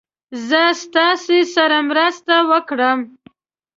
[0.47, 2.99] زه ستاسې سره مرسته وکړم.